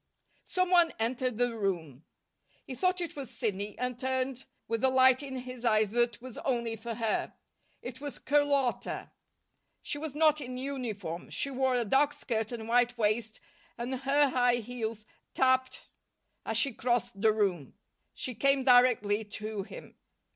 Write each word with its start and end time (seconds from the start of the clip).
Some 0.49 0.71
one 0.71 0.91
entered 0.97 1.37
the 1.37 1.55
room. 1.55 2.05
He 2.65 2.73
thought 2.73 3.01
it 3.01 3.15
was 3.15 3.29
Sidney 3.29 3.77
and 3.77 3.99
turned 3.99 4.45
with 4.67 4.81
the 4.81 4.89
light 4.89 5.21
in 5.21 5.35
his 5.35 5.63
eyes 5.63 5.91
that 5.91 6.19
was 6.19 6.39
only 6.39 6.75
for 6.75 6.95
her. 6.95 7.35
It 7.83 8.01
was 8.01 8.17
Carlotta. 8.17 9.11
She 9.83 9.99
was 9.99 10.15
not 10.15 10.41
in 10.41 10.57
uniform. 10.57 11.29
She 11.29 11.51
wore 11.51 11.75
a 11.75 11.85
dark 11.85 12.13
skirt 12.13 12.51
and 12.51 12.67
white 12.67 12.97
waist 12.97 13.41
and 13.77 13.93
her 13.93 14.29
high 14.29 14.55
heels 14.55 15.05
tapped 15.35 15.87
as 16.47 16.57
she 16.57 16.73
crossed 16.73 17.21
the 17.21 17.31
room. 17.31 17.75
She 18.15 18.33
came 18.33 18.63
directly 18.63 19.23
to 19.25 19.61
him. 19.61 19.99